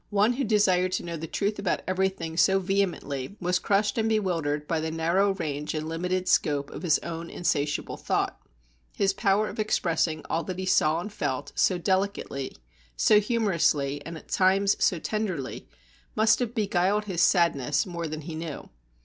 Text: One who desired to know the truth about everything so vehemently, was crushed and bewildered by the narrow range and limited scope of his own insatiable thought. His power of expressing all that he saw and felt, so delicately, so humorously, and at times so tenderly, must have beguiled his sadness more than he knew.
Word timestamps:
One 0.09 0.33
who 0.33 0.43
desired 0.43 0.93
to 0.93 1.03
know 1.03 1.15
the 1.15 1.27
truth 1.27 1.59
about 1.59 1.83
everything 1.87 2.35
so 2.35 2.57
vehemently, 2.57 3.35
was 3.39 3.59
crushed 3.59 3.99
and 3.99 4.09
bewildered 4.09 4.67
by 4.67 4.79
the 4.79 4.89
narrow 4.89 5.35
range 5.35 5.75
and 5.75 5.87
limited 5.87 6.27
scope 6.27 6.71
of 6.71 6.81
his 6.81 6.97
own 7.03 7.29
insatiable 7.29 7.97
thought. 7.97 8.41
His 8.95 9.13
power 9.13 9.47
of 9.47 9.59
expressing 9.59 10.25
all 10.27 10.43
that 10.45 10.57
he 10.57 10.65
saw 10.65 10.99
and 11.01 11.13
felt, 11.13 11.51
so 11.53 11.77
delicately, 11.77 12.57
so 12.97 13.19
humorously, 13.19 14.03
and 14.03 14.17
at 14.17 14.27
times 14.27 14.75
so 14.83 14.97
tenderly, 14.97 15.67
must 16.15 16.39
have 16.39 16.55
beguiled 16.55 17.05
his 17.05 17.21
sadness 17.21 17.85
more 17.85 18.07
than 18.07 18.21
he 18.21 18.33
knew. 18.33 18.69